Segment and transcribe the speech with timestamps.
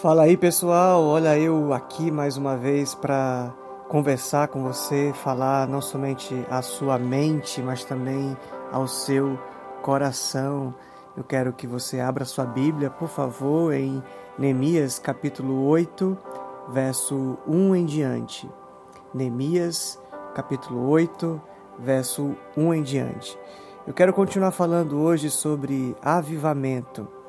[0.00, 3.52] Fala aí pessoal, olha eu aqui mais uma vez para
[3.86, 8.34] conversar com você, falar não somente à sua mente, mas também
[8.72, 9.38] ao seu
[9.82, 10.74] coração.
[11.14, 14.02] Eu quero que você abra sua Bíblia, por favor, em
[14.38, 16.16] Neemias capítulo 8,
[16.70, 18.50] verso 1 em diante.
[19.12, 20.00] Neemias
[20.34, 21.38] capítulo 8,
[21.78, 23.38] verso 1 em diante.
[23.86, 27.19] Eu quero continuar falando hoje sobre avivamento.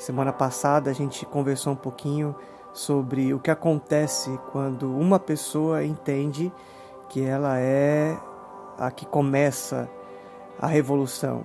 [0.00, 2.34] Semana passada a gente conversou um pouquinho
[2.72, 6.50] sobre o que acontece quando uma pessoa entende
[7.10, 8.18] que ela é
[8.78, 9.90] a que começa
[10.58, 11.42] a revolução.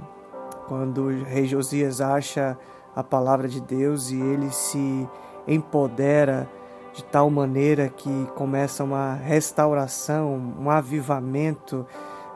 [0.70, 2.58] Quando o rei Josias acha
[2.96, 5.06] a palavra de Deus e ele se
[5.46, 6.50] empodera
[6.94, 11.86] de tal maneira que começa uma restauração, um avivamento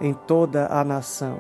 [0.02, 1.38] em toda a nação.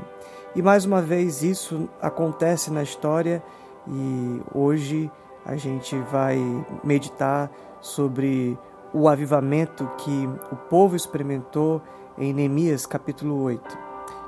[0.55, 3.43] E mais uma vez isso acontece na história
[3.91, 5.11] e hoje
[5.45, 6.37] a gente vai
[6.83, 7.51] meditar
[7.81, 8.57] sobre
[8.93, 11.81] o avivamento que o povo experimentou
[12.17, 13.77] em Neemias capítulo 8.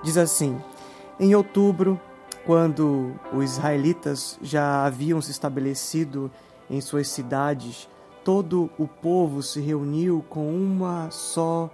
[0.03, 0.59] Diz assim:
[1.20, 2.00] Em outubro,
[2.45, 6.31] quando os israelitas já haviam se estabelecido
[6.70, 7.88] em suas cidades,
[8.23, 11.70] todo o povo se reuniu com uma só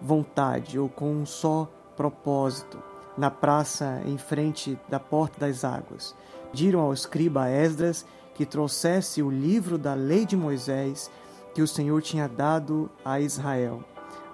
[0.00, 2.82] vontade ou com um só propósito
[3.16, 6.16] na praça em frente da porta das águas
[6.52, 11.10] pediram ao escriba Esdras que trouxesse o livro da lei de Moisés
[11.54, 13.82] que o Senhor tinha dado a Israel.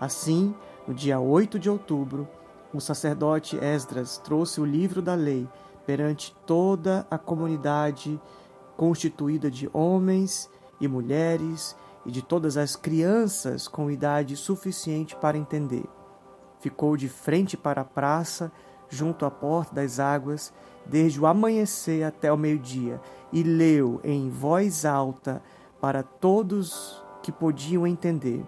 [0.01, 0.53] Assim,
[0.87, 2.29] no dia 8 de outubro,
[2.75, 5.49] o sacerdote Esdras trouxe o livro da lei
[5.87, 8.21] perante toda a comunidade
[8.77, 15.85] constituída de homens e mulheres e de todas as crianças com idade suficiente para entender.
[16.59, 18.51] Ficou de frente para a praça,
[18.89, 20.53] junto à porta das águas,
[20.89, 23.01] desde o amanhecer até o meio-dia,
[23.33, 25.43] e leu em voz alta
[25.81, 28.45] para todos que podiam entender.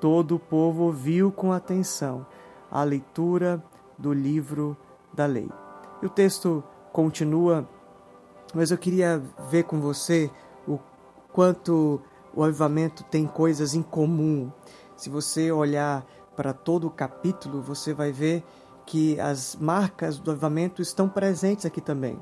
[0.00, 2.26] Todo o povo ouviu com atenção
[2.70, 3.62] a leitura
[3.98, 4.76] do livro
[5.12, 5.48] da lei.
[6.02, 7.68] E o texto continua,
[8.54, 10.30] mas eu queria ver com você
[10.66, 10.78] o
[11.32, 12.00] quanto
[12.34, 14.50] o avivamento tem coisas em comum.
[14.96, 18.42] Se você olhar para todo o capítulo, você vai ver
[18.86, 22.18] que as marcas do avivamento estão presentes aqui também.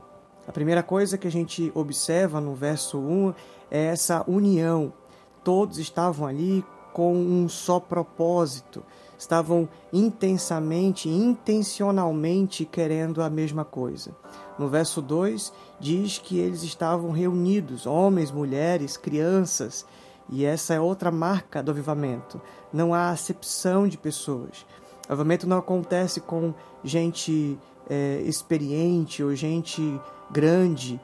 [0.46, 3.34] A primeira coisa que a gente observa no verso 1
[3.70, 4.92] é essa união.
[5.44, 8.82] Todos estavam ali com um só propósito,
[9.18, 14.14] estavam intensamente, intencionalmente querendo a mesma coisa.
[14.58, 19.86] No verso 2 diz que eles estavam reunidos, homens, mulheres, crianças,
[20.28, 22.40] e essa é outra marca do avivamento.
[22.72, 24.64] Não há acepção de pessoas.
[25.10, 26.54] Avivamento não acontece com
[26.84, 30.00] gente é, experiente ou gente
[30.30, 31.00] grande.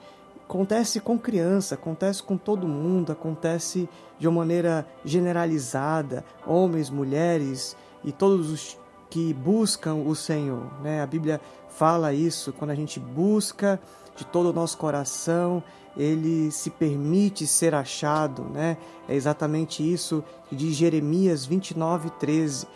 [0.49, 8.13] Acontece com criança, acontece com todo mundo, acontece de uma maneira generalizada, homens, mulheres e
[8.13, 8.79] todos os
[9.11, 10.71] que buscam o Senhor.
[10.85, 11.03] Né?
[11.03, 13.81] A Bíblia fala isso, quando a gente busca
[14.15, 15.61] de todo o nosso coração,
[15.97, 18.45] ele se permite ser achado.
[18.45, 18.77] Né?
[19.09, 20.23] É exatamente isso
[20.53, 22.69] diz Jeremias 29, 13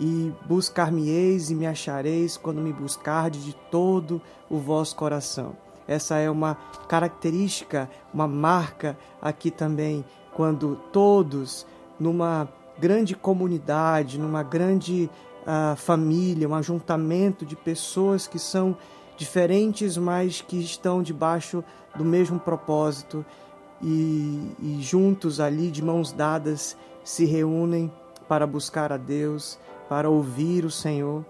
[0.00, 5.56] e buscar-me-eis e me achareis quando me buscardes de todo o vosso coração.
[5.86, 6.54] Essa é uma
[6.86, 10.04] característica, uma marca aqui também,
[10.34, 11.66] quando todos,
[11.98, 12.48] numa
[12.78, 15.10] grande comunidade, numa grande
[15.42, 18.76] uh, família, um ajuntamento de pessoas que são
[19.16, 21.64] diferentes, mas que estão debaixo
[21.96, 23.24] do mesmo propósito
[23.82, 27.90] e, e juntos ali, de mãos dadas, se reúnem
[28.28, 31.24] para buscar a Deus, para ouvir o Senhor.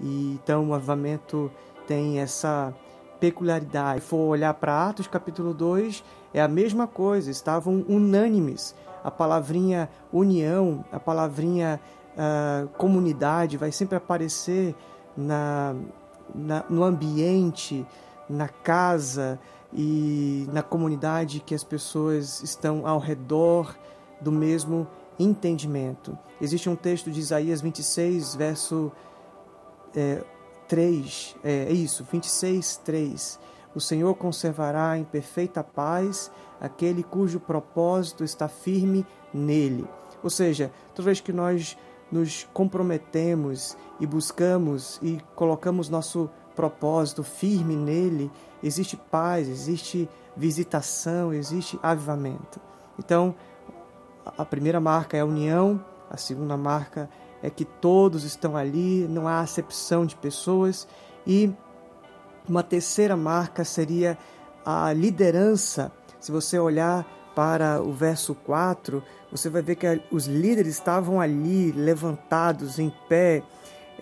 [0.00, 1.50] E então o avivamento
[1.86, 2.74] tem essa
[3.18, 4.00] peculiaridade.
[4.00, 8.74] Se for olhar para Atos capítulo 2, é a mesma coisa, estavam unânimes.
[9.04, 11.80] A palavrinha união, a palavrinha
[12.14, 14.74] uh, comunidade vai sempre aparecer
[15.16, 15.74] na,
[16.34, 17.86] na, no ambiente,
[18.28, 19.38] na casa
[19.72, 23.76] e na comunidade que as pessoas estão ao redor
[24.20, 24.86] do mesmo
[25.22, 26.18] entendimento.
[26.40, 28.90] Existe um texto de Isaías 26, verso
[29.94, 30.22] é,
[30.66, 33.38] 3, é, é isso, 26, 3.
[33.74, 36.30] O Senhor conservará em perfeita paz
[36.60, 39.86] aquele cujo propósito está firme nele.
[40.22, 41.76] Ou seja, toda vez que nós
[42.10, 48.30] nos comprometemos e buscamos e colocamos nosso propósito firme nele,
[48.62, 52.60] existe paz, existe visitação, existe avivamento.
[52.98, 53.34] Então,
[54.24, 57.08] a primeira marca é a união, a segunda marca
[57.42, 60.86] é que todos estão ali, não há acepção de pessoas.
[61.26, 61.52] E
[62.48, 64.18] uma terceira marca seria
[64.64, 65.92] a liderança.
[66.18, 71.72] Se você olhar para o verso 4, você vai ver que os líderes estavam ali
[71.72, 73.42] levantados em pé,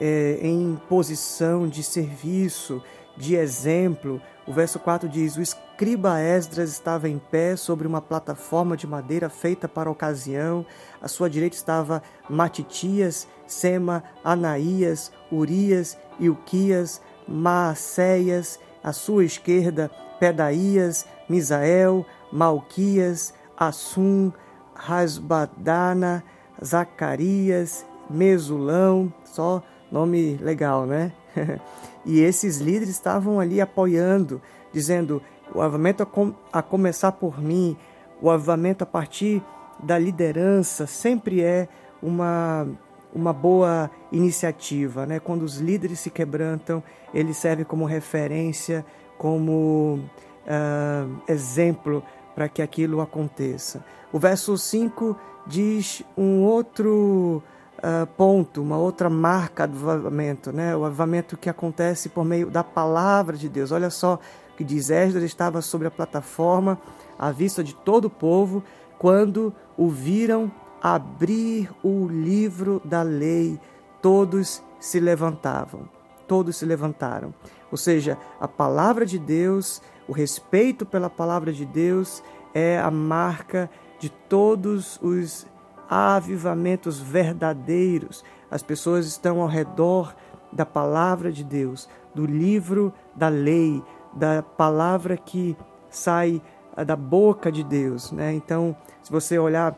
[0.01, 2.83] é, em posição de serviço,
[3.19, 4.21] de exemplo.
[4.47, 9.29] O verso 4 diz: O escriba Esdras estava em pé sobre uma plataforma de madeira
[9.29, 10.65] feita para a ocasião.
[11.03, 18.59] À sua direita estava Matitias, Sema, Anaías, Urias, Ilquias, Maacéias.
[18.83, 19.91] À sua esquerda,
[20.21, 24.33] Pedaías, Misael, Malquias, Assum,
[24.73, 26.23] Rasbadana,
[26.65, 31.13] Zacarias, Mesulão, só nome legal, né?
[32.09, 34.41] e esses líderes estavam ali apoiando,
[34.73, 35.23] dizendo:
[35.55, 37.77] o avivamento a, com, a começar por mim,
[38.21, 39.43] o avivamento a partir
[39.79, 41.69] da liderança sempre é
[42.03, 42.67] uma
[43.15, 45.19] uma boa iniciativa, né?
[45.19, 46.83] Quando os líderes se quebrantam,
[47.13, 48.85] ele serve como referência,
[49.17, 49.99] como
[50.45, 52.03] uh, exemplo
[52.35, 53.83] para que aquilo aconteça.
[54.13, 55.17] O verso 5
[55.47, 57.43] diz um outro
[57.79, 60.77] uh, ponto, uma outra marca do avivamento, né?
[60.77, 63.73] o avivamento que acontece por meio da palavra de Deus.
[63.73, 64.15] Olha só
[64.53, 66.79] o que diz: Esdras estava sobre a plataforma
[67.19, 68.63] à vista de todo o povo
[68.99, 70.51] quando o viram
[70.83, 73.59] abrir o livro da lei.
[74.01, 75.89] Todos se levantavam,
[76.27, 77.35] todos se levantaram.
[77.71, 82.23] Ou seja, a palavra de Deus o respeito pela palavra de Deus
[82.55, 83.71] é a marca
[84.01, 85.47] de todos os
[85.89, 88.25] avivamentos verdadeiros.
[88.51, 90.15] As pessoas estão ao redor
[90.53, 93.83] da palavra de Deus, do livro da lei,
[94.15, 95.57] da palavra que
[95.91, 96.41] sai
[96.77, 98.13] ah, da boca de Deus.
[98.13, 98.33] Né?
[98.33, 99.77] Então, se você olhar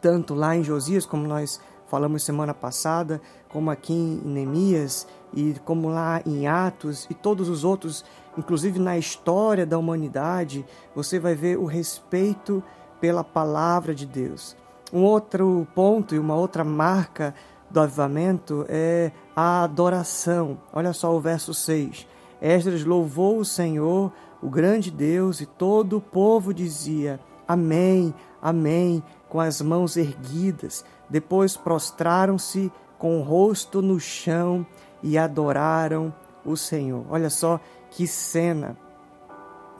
[0.00, 5.88] tanto lá em Josias, como nós falamos semana passada, como aqui em Neemias e como
[5.88, 8.04] lá em Atos e todos os outros
[8.36, 10.64] inclusive na história da humanidade,
[10.94, 12.62] você vai ver o respeito
[13.00, 14.56] pela palavra de Deus.
[14.92, 17.34] Um outro ponto e uma outra marca
[17.70, 20.58] do avivamento é a adoração.
[20.72, 22.06] Olha só o verso 6.
[22.40, 24.12] Esdras louvou o Senhor,
[24.42, 27.18] o grande Deus, e todo o povo dizia:
[27.48, 30.84] Amém, Amém, com as mãos erguidas.
[31.08, 34.66] Depois prostraram-se com o rosto no chão
[35.00, 36.12] e adoraram
[36.44, 37.06] o Senhor.
[37.08, 38.76] Olha só que cena!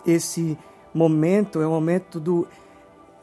[0.06, 0.56] Esse
[0.94, 2.46] momento é o momento do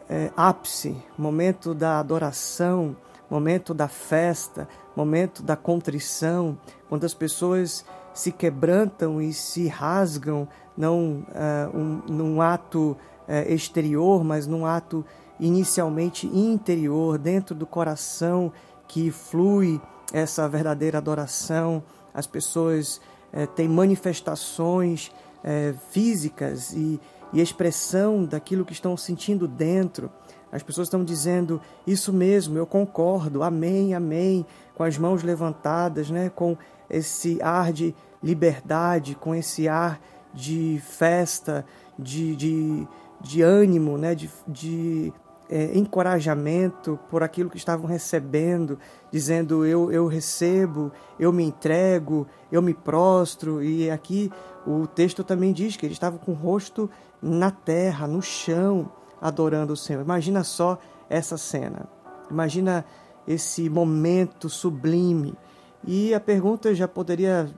[0.10, 2.96] é, ápice, momento da adoração,
[3.30, 6.58] momento da festa, momento da contrição,
[6.90, 12.98] quando as pessoas se quebrantam e se rasgam, não uh, um, num ato
[13.28, 15.06] uh, exterior, mas num ato
[15.40, 18.52] inicialmente interior, dentro do coração
[18.88, 19.80] que flui
[20.12, 21.84] essa verdadeira adoração.
[22.14, 23.00] As pessoas
[23.32, 25.12] é, tem manifestações
[25.44, 27.00] é, físicas e,
[27.34, 30.12] e expressão daquilo que estão sentindo dentro.
[30.52, 34.46] As pessoas estão dizendo isso mesmo, eu concordo, amém, amém,
[34.76, 36.58] com as mãos levantadas, né, com
[36.90, 40.02] esse ar de liberdade, com esse ar
[40.34, 41.66] de festa,
[41.98, 42.88] de, de,
[43.22, 45.14] de ânimo, né, de, de
[45.50, 48.78] é, encorajamento por aquilo que estavam recebendo,
[49.12, 53.64] dizendo eu, eu recebo, eu me entrego, eu me prostro.
[53.64, 54.32] E aqui
[54.66, 56.90] o texto também diz que eles estavam com o rosto
[57.22, 60.02] na terra, no chão, adorando o Senhor.
[60.02, 60.78] Imagina só
[61.10, 61.90] essa cena.
[62.30, 62.86] Imagina
[63.28, 65.36] esse momento sublime.
[65.84, 67.50] E a pergunta já poderia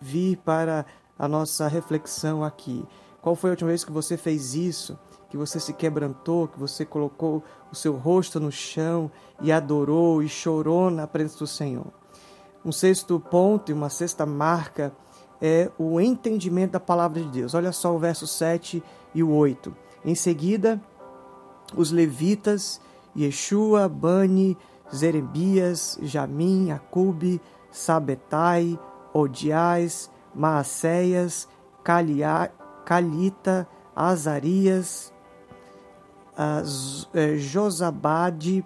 [0.00, 0.86] vir para
[1.18, 2.84] a nossa reflexão aqui.
[3.20, 4.98] Qual foi a última vez que você fez isso?
[5.34, 9.10] Que você se quebrantou, que você colocou o seu rosto no chão
[9.42, 11.86] e adorou e chorou na presença do Senhor.
[12.64, 14.94] Um sexto ponto e uma sexta marca
[15.42, 17.52] é o entendimento da palavra de Deus.
[17.52, 18.80] Olha só o verso 7
[19.12, 19.76] e o 8.
[20.04, 20.80] Em seguida,
[21.76, 22.80] os levitas,
[23.18, 24.56] Yeshua, Bani,
[24.94, 27.40] Zerebias, Jamim, Acube,
[27.72, 28.78] Sabetai,
[29.12, 31.48] Odiais, Maacéias,
[31.82, 35.12] Calita, Azarias,
[37.38, 38.64] Josabade,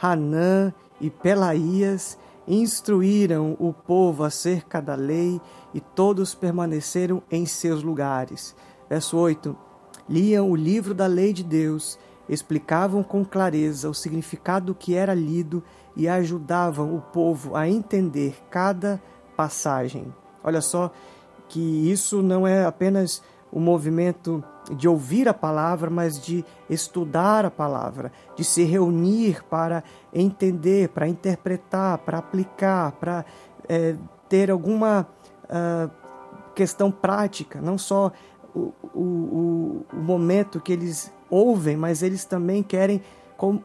[0.00, 5.40] Hanã e Pelaías instruíram o povo acerca da lei
[5.72, 8.56] e todos permaneceram em seus lugares.
[8.88, 9.56] Verso 8:
[10.08, 11.98] Liam o livro da lei de Deus,
[12.28, 15.62] explicavam com clareza o significado que era lido
[15.96, 19.00] e ajudavam o povo a entender cada
[19.36, 20.12] passagem.
[20.42, 20.90] Olha só
[21.48, 21.60] que
[21.90, 23.22] isso não é apenas
[23.52, 24.42] o movimento
[24.74, 31.08] de ouvir a palavra, mas de estudar a palavra, de se reunir para entender, para
[31.08, 33.24] interpretar, para aplicar, para
[33.68, 33.96] é,
[34.28, 35.06] ter alguma
[35.44, 35.90] uh,
[36.54, 38.12] questão prática, não só
[38.54, 43.02] o, o, o, momento que eles ouvem, mas eles também querem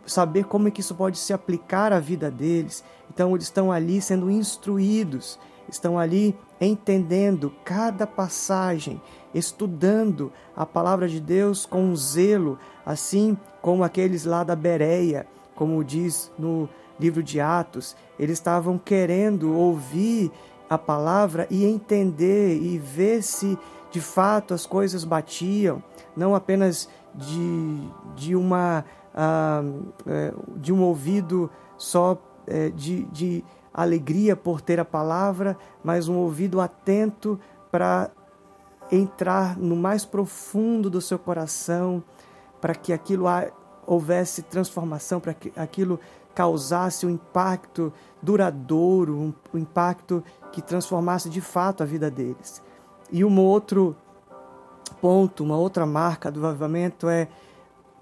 [0.06, 2.84] saber como é que isso pode se aplicar à vida deles.
[3.14, 9.01] Então eles estão ali sendo instruídos, estão ali entendendo cada passagem,
[9.34, 16.31] estudando a palavra de Deus com zelo, assim como aqueles lá da Bereia, como diz
[16.38, 16.69] no
[17.00, 20.31] livro de Atos, eles estavam querendo ouvir
[20.69, 23.57] a palavra e entender e ver se
[23.91, 25.81] de fato as coisas batiam,
[26.15, 28.84] não apenas de, de uma
[29.15, 33.43] uh, de um ouvido só uh, de, de
[33.84, 37.39] alegria por ter a palavra, mas um ouvido atento
[37.72, 38.10] para
[38.91, 42.03] entrar no mais profundo do seu coração,
[42.62, 43.25] para que aquilo
[43.86, 46.00] houvesse transformação, para que aquilo
[46.34, 52.62] causasse um impacto duradouro, um, impacto que transformasse de fato a vida deles.
[53.12, 53.96] E um outro
[55.01, 57.27] ponto, uma outra marca do avivamento é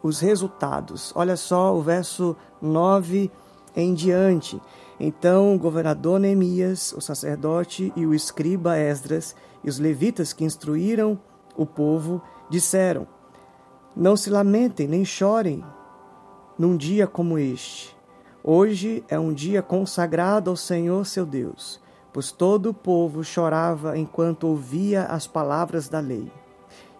[0.01, 1.13] os resultados.
[1.15, 3.31] Olha só o verso 9
[3.75, 4.61] em diante.
[4.99, 11.19] Então o governador Neemias, o sacerdote e o escriba Esdras e os levitas que instruíram
[11.55, 13.07] o povo disseram:
[13.95, 15.63] Não se lamentem nem chorem
[16.57, 17.95] num dia como este.
[18.43, 21.79] Hoje é um dia consagrado ao Senhor seu Deus,
[22.11, 26.31] pois todo o povo chorava enquanto ouvia as palavras da lei.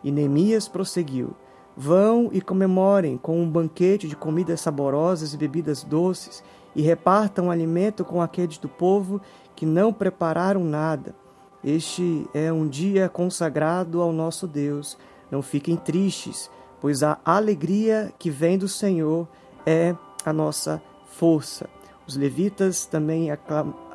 [0.04, 1.36] E Neemias prosseguiu:
[1.76, 6.44] Vão e comemorem com um banquete de comidas saborosas e bebidas doces,
[6.76, 9.22] e repartam alimento com aqueles do povo
[9.56, 11.16] que não prepararam nada.
[11.64, 14.98] Este é um dia consagrado ao nosso Deus.
[15.32, 16.50] Não fiquem tristes,
[16.82, 19.28] pois a alegria que vem do Senhor
[19.66, 21.70] é a nossa força.
[22.06, 23.30] Os levitas também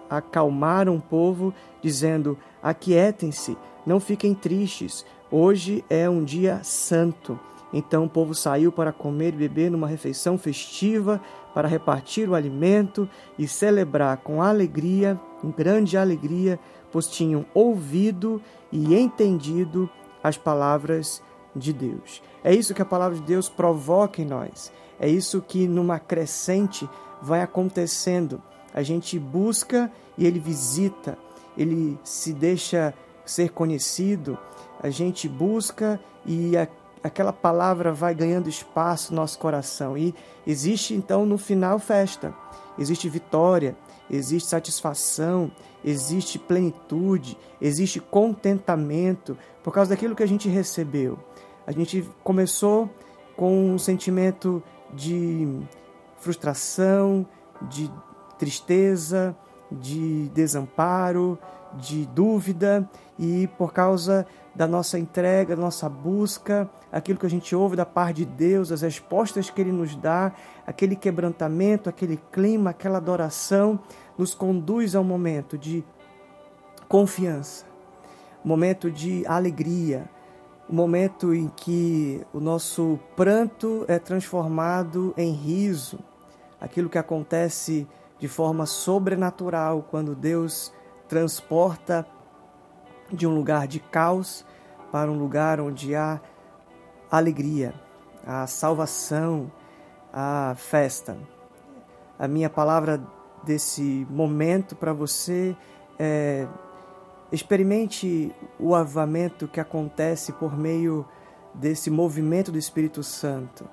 [0.08, 7.38] acalmaram o povo, dizendo: Aquietem-se, não fiquem tristes, hoje é um dia santo.
[7.72, 11.20] Então o povo saiu para comer e beber numa refeição festiva,
[11.54, 16.58] para repartir o alimento e celebrar com alegria, com grande alegria,
[16.92, 18.40] pois tinham ouvido
[18.70, 19.88] e entendido
[20.22, 21.22] as palavras
[21.54, 22.22] de Deus.
[22.42, 24.72] É isso que a palavra de Deus provoca em nós.
[25.00, 26.88] É isso que numa crescente
[27.20, 28.40] vai acontecendo.
[28.72, 31.18] A gente busca e ele visita,
[31.56, 34.38] ele se deixa ser conhecido,
[34.80, 36.52] a gente busca e
[37.02, 39.96] aquela palavra vai ganhando espaço no nosso coração.
[39.96, 40.14] E
[40.46, 42.34] existe então no final festa,
[42.78, 43.76] existe vitória,
[44.10, 45.50] existe satisfação,
[45.84, 51.18] existe plenitude, existe contentamento por causa daquilo que a gente recebeu.
[51.66, 52.88] A gente começou
[53.36, 54.62] com um sentimento
[54.92, 55.46] de
[56.16, 57.26] frustração,
[57.62, 57.90] de
[58.38, 59.36] tristeza,
[59.70, 61.38] de desamparo,
[61.74, 62.88] de dúvida
[63.18, 64.26] e por causa
[64.58, 68.72] da nossa entrega, da nossa busca, aquilo que a gente ouve da parte de Deus,
[68.72, 70.32] as respostas que Ele nos dá,
[70.66, 73.78] aquele quebrantamento, aquele clima, aquela adoração,
[74.18, 75.84] nos conduz a um momento de
[76.88, 77.66] confiança,
[78.44, 80.10] um momento de alegria,
[80.68, 86.00] um momento em que o nosso pranto é transformado em riso,
[86.60, 87.86] aquilo que acontece
[88.18, 90.72] de forma sobrenatural quando Deus
[91.06, 92.04] transporta
[93.12, 94.44] de um lugar de caos
[94.90, 96.20] para um lugar onde há
[97.10, 97.74] alegria,
[98.26, 99.50] a salvação,
[100.12, 101.16] a festa.
[102.18, 103.00] A minha palavra
[103.44, 105.56] desse momento para você
[105.98, 106.46] é
[107.30, 111.06] experimente o avamento que acontece por meio
[111.54, 113.68] desse movimento do Espírito Santo,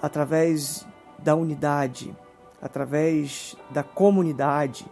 [0.00, 0.86] através
[1.18, 2.16] da unidade,
[2.60, 4.86] através da comunidade,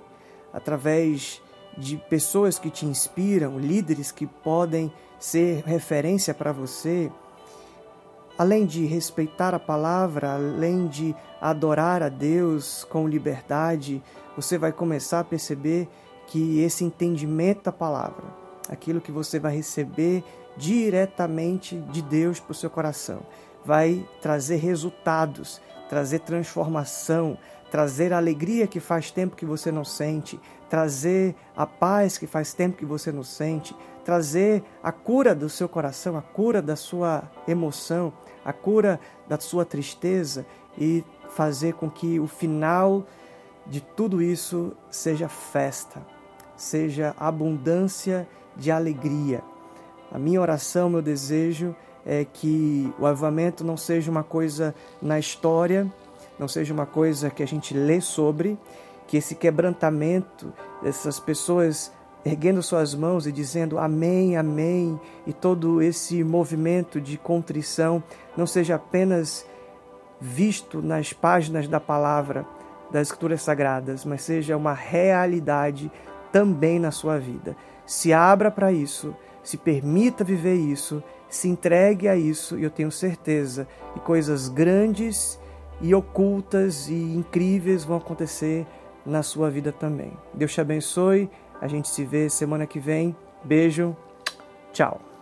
[0.52, 1.40] através
[1.76, 7.10] de pessoas que te inspiram, líderes que podem ser referência para você,
[8.36, 14.02] além de respeitar a palavra, além de adorar a Deus com liberdade,
[14.36, 15.88] você vai começar a perceber
[16.26, 18.24] que esse entendimento da palavra,
[18.68, 20.24] aquilo que você vai receber
[20.56, 23.20] diretamente de Deus para o seu coração,
[23.64, 27.38] vai trazer resultados, trazer transformação,
[27.74, 30.40] trazer a alegria que faz tempo que você não sente,
[30.70, 35.68] trazer a paz que faz tempo que você não sente, trazer a cura do seu
[35.68, 38.12] coração, a cura da sua emoção,
[38.44, 40.46] a cura da sua tristeza
[40.78, 43.04] e fazer com que o final
[43.66, 46.00] de tudo isso seja festa,
[46.56, 49.42] seja abundância de alegria.
[50.12, 51.74] A minha oração, meu desejo
[52.06, 55.92] é que o avivamento não seja uma coisa na história,
[56.38, 58.58] não seja uma coisa que a gente lê sobre,
[59.06, 60.52] que esse quebrantamento,
[60.84, 61.92] essas pessoas
[62.24, 68.02] erguendo suas mãos e dizendo amém, amém, e todo esse movimento de contrição
[68.36, 69.46] não seja apenas
[70.20, 72.46] visto nas páginas da palavra
[72.90, 75.90] das Escrituras Sagradas, mas seja uma realidade
[76.32, 77.56] também na sua vida.
[77.84, 82.90] Se abra para isso, se permita viver isso, se entregue a isso, e eu tenho
[82.90, 85.38] certeza que coisas grandes
[85.80, 88.66] e ocultas e incríveis vão acontecer
[89.04, 90.12] na sua vida também.
[90.32, 91.30] Deus te abençoe.
[91.60, 93.14] A gente se vê semana que vem.
[93.44, 93.96] Beijo.
[94.72, 95.13] Tchau.